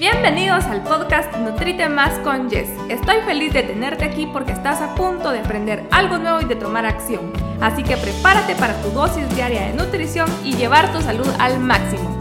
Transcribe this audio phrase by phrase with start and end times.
[0.00, 2.70] Bienvenidos al podcast Nutrite Más con Jess.
[2.88, 6.56] Estoy feliz de tenerte aquí porque estás a punto de aprender algo nuevo y de
[6.56, 7.30] tomar acción.
[7.60, 12.16] Así que prepárate para tu dosis diaria de nutrición y llevar tu salud al máximo.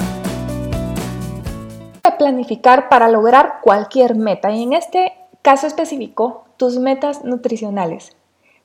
[2.18, 8.14] Planificar para lograr cualquier meta y en este caso específico tus metas nutricionales.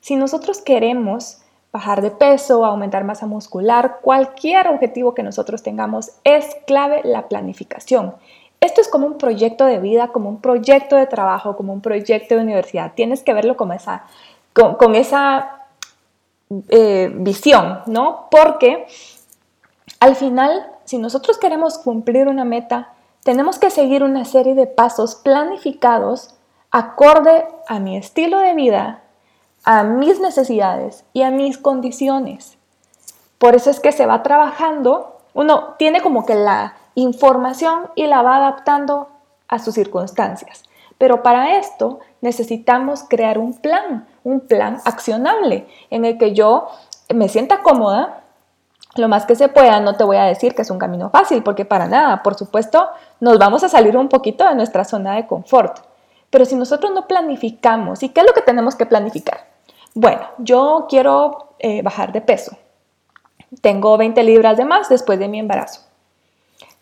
[0.01, 1.41] Si nosotros queremos
[1.71, 8.15] bajar de peso, aumentar masa muscular, cualquier objetivo que nosotros tengamos, es clave la planificación.
[8.65, 12.33] Esto es como un proyecto de vida, como un proyecto de trabajo, como un proyecto
[12.33, 12.93] de universidad.
[12.95, 14.05] Tienes que verlo como esa,
[14.53, 15.67] con, esa
[16.69, 18.27] eh, visión, ¿no?
[18.31, 18.87] Porque
[19.99, 22.89] al final, si nosotros queremos cumplir una meta,
[23.23, 26.33] tenemos que seguir una serie de pasos planificados
[26.71, 29.03] acorde a mi estilo de vida,
[29.63, 32.57] a mis necesidades y a mis condiciones.
[33.37, 38.21] Por eso es que se va trabajando, uno tiene como que la información y la
[38.21, 39.09] va adaptando
[39.47, 40.63] a sus circunstancias.
[40.97, 46.67] Pero para esto necesitamos crear un plan, un plan accionable en el que yo
[47.13, 48.21] me sienta cómoda,
[48.95, 51.43] lo más que se pueda, no te voy a decir que es un camino fácil,
[51.43, 52.87] porque para nada, por supuesto,
[53.19, 55.79] nos vamos a salir un poquito de nuestra zona de confort.
[56.29, 59.47] Pero si nosotros no planificamos, ¿y qué es lo que tenemos que planificar?
[59.93, 62.57] Bueno, yo quiero eh, bajar de peso.
[63.61, 65.84] Tengo 20 libras de más después de mi embarazo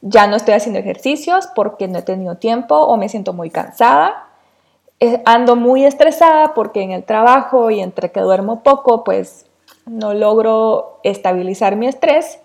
[0.05, 4.27] ya no estoy haciendo ejercicios porque no he tenido tiempo o me siento muy cansada.
[4.99, 9.45] Eh, ando muy estresada porque en el trabajo y entre que duermo poco, pues
[9.85, 12.39] no logro estabilizar mi estrés.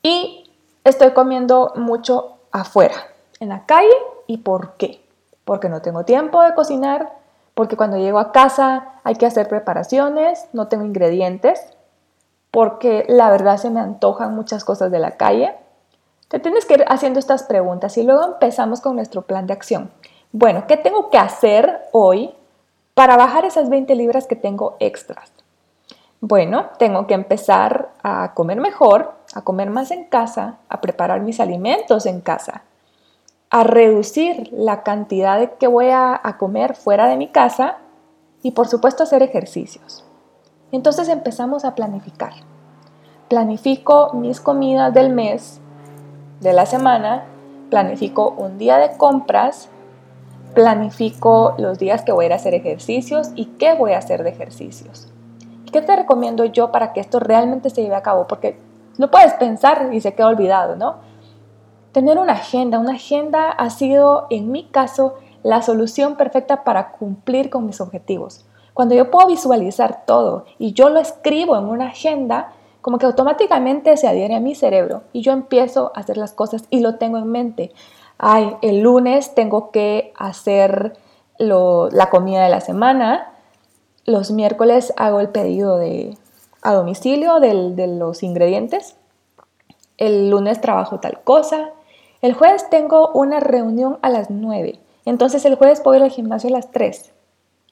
[0.00, 0.48] Y
[0.84, 2.94] estoy comiendo mucho afuera,
[3.40, 3.94] en la calle.
[4.28, 5.04] ¿Y por qué?
[5.44, 7.14] Porque no tengo tiempo de cocinar,
[7.54, 11.60] porque cuando llego a casa hay que hacer preparaciones, no tengo ingredientes,
[12.52, 15.52] porque la verdad se me antojan muchas cosas de la calle
[16.28, 19.90] te tienes que ir haciendo estas preguntas y luego empezamos con nuestro plan de acción.
[20.32, 22.34] Bueno, ¿qué tengo que hacer hoy
[22.94, 25.32] para bajar esas 20 libras que tengo extras?
[26.20, 31.38] Bueno, tengo que empezar a comer mejor, a comer más en casa, a preparar mis
[31.38, 32.62] alimentos en casa,
[33.50, 37.76] a reducir la cantidad de que voy a, a comer fuera de mi casa
[38.42, 40.04] y por supuesto hacer ejercicios.
[40.72, 42.32] Entonces empezamos a planificar.
[43.28, 45.60] Planifico mis comidas del mes
[46.40, 47.24] de la semana,
[47.70, 49.68] planifico un día de compras,
[50.54, 54.22] planifico los días que voy a ir a hacer ejercicios y qué voy a hacer
[54.22, 55.08] de ejercicios.
[55.72, 58.28] ¿Qué te recomiendo yo para que esto realmente se lleve a cabo?
[58.28, 58.56] Porque
[58.96, 60.96] no puedes pensar y se queda olvidado, ¿no?
[61.90, 62.78] Tener una agenda.
[62.78, 68.46] Una agenda ha sido, en mi caso, la solución perfecta para cumplir con mis objetivos.
[68.72, 72.52] Cuando yo puedo visualizar todo y yo lo escribo en una agenda,
[72.84, 76.64] como que automáticamente se adhiere a mi cerebro y yo empiezo a hacer las cosas
[76.68, 77.72] y lo tengo en mente.
[78.18, 80.94] Ay, el lunes tengo que hacer
[81.38, 83.32] la comida de la semana,
[84.04, 86.18] los miércoles hago el pedido de,
[86.60, 88.96] a domicilio de los ingredientes,
[89.96, 91.70] el lunes trabajo tal cosa,
[92.20, 96.50] el jueves tengo una reunión a las 9, entonces el jueves puedo ir al gimnasio
[96.50, 97.12] a las 3,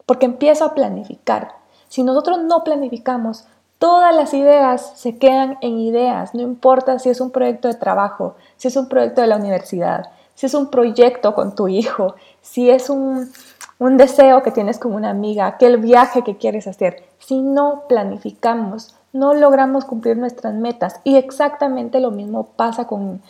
[0.06, 1.56] porque empiezo a planificar.
[1.88, 3.44] Si nosotros no planificamos,
[3.82, 8.36] Todas las ideas se quedan en ideas, no importa si es un proyecto de trabajo,
[8.56, 12.70] si es un proyecto de la universidad, si es un proyecto con tu hijo, si
[12.70, 13.32] es un,
[13.80, 17.02] deseo que tienes con una amiga, aquel viaje que quieres hacer.
[17.18, 21.00] Si no planificamos, no logramos cumplir nuestras metas.
[21.02, 23.20] Y exactamente lo mismo pasa con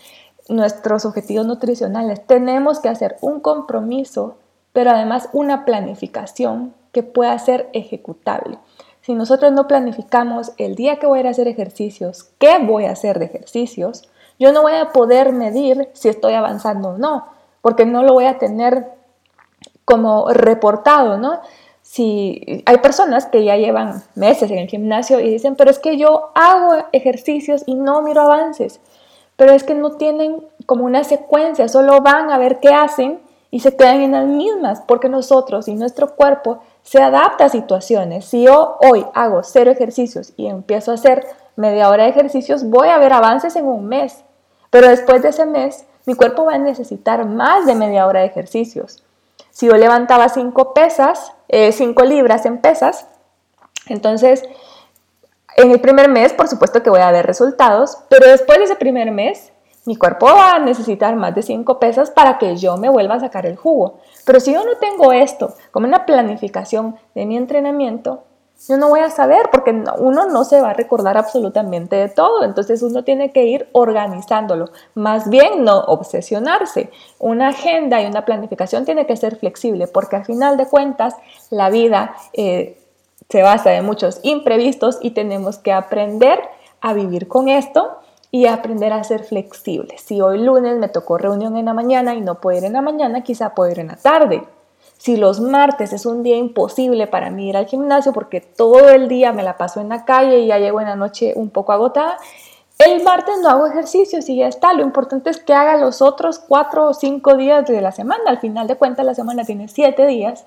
[0.50, 2.26] nuestros objetivos nutricionales.
[2.26, 4.36] Tenemos que hacer un compromiso,
[4.74, 8.58] pero además una planificación que pueda ser ejecutable.
[9.02, 12.86] Si nosotros no planificamos el día que voy a ir a hacer ejercicios, qué voy
[12.86, 14.08] a hacer de ejercicios,
[14.38, 17.26] yo no voy a poder medir si estoy avanzando o no,
[17.60, 18.86] porque no lo voy a tener
[19.84, 21.40] como reportado, ¿no?
[21.82, 25.96] Si hay personas que ya llevan meses en el gimnasio y dicen, pero es que
[25.96, 28.80] yo hago ejercicios y no miro avances,
[29.36, 33.60] pero es que no tienen como una secuencia, solo van a ver qué hacen y
[33.60, 38.24] se quedan en las mismas, porque nosotros y nuestro cuerpo se adapta a situaciones.
[38.24, 41.26] Si yo hoy hago cero ejercicios y empiezo a hacer
[41.56, 44.24] media hora de ejercicios, voy a ver avances en un mes.
[44.70, 48.26] Pero después de ese mes, mi cuerpo va a necesitar más de media hora de
[48.26, 49.02] ejercicios.
[49.50, 51.72] Si yo levantaba cinco pesas, eh,
[52.06, 53.06] libras en pesas,
[53.86, 54.42] entonces
[55.56, 58.76] en el primer mes, por supuesto que voy a ver resultados, pero después de ese
[58.76, 59.52] primer mes,
[59.84, 63.20] mi cuerpo va a necesitar más de 5 pesas para que yo me vuelva a
[63.20, 63.98] sacar el jugo.
[64.24, 68.22] Pero si yo no tengo esto como una planificación de mi entrenamiento,
[68.68, 72.44] yo no voy a saber porque uno no se va a recordar absolutamente de todo,
[72.44, 76.90] entonces uno tiene que ir organizándolo, más bien no obsesionarse.
[77.18, 81.16] Una agenda y una planificación tiene que ser flexible porque al final de cuentas
[81.50, 82.78] la vida eh,
[83.28, 86.38] se basa en muchos imprevistos y tenemos que aprender
[86.80, 87.98] a vivir con esto
[88.32, 90.00] y aprender a ser flexibles.
[90.00, 92.82] Si hoy lunes me tocó reunión en la mañana y no puedo ir en la
[92.82, 94.42] mañana, quizá puedo ir en la tarde
[95.02, 99.08] si los martes es un día imposible para mí ir al gimnasio porque todo el
[99.08, 101.72] día me la paso en la calle y ya llego en la noche un poco
[101.72, 102.18] agotada,
[102.78, 104.72] el martes no hago ejercicios y ya está.
[104.74, 108.22] Lo importante es que haga los otros cuatro o cinco días de la semana.
[108.28, 110.46] Al final de cuentas, la semana tiene siete días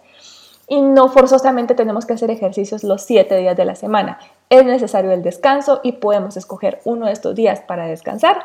[0.70, 4.20] y no forzosamente tenemos que hacer ejercicios los siete días de la semana.
[4.60, 8.38] Es necesario el descanso y podemos escoger uno de estos días para descansar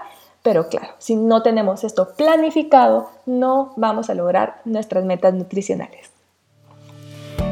[0.42, 6.10] pero claro, si no tenemos esto planificado, no vamos a lograr nuestras metas nutricionales.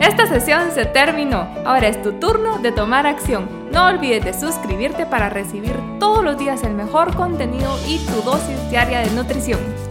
[0.01, 1.49] Esta sesión se terminó.
[1.65, 3.69] Ahora es tu turno de tomar acción.
[3.73, 8.71] No olvides de suscribirte para recibir todos los días el mejor contenido y tu dosis
[8.71, 9.88] diaria de nutrición.